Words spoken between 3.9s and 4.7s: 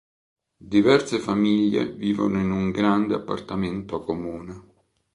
comune.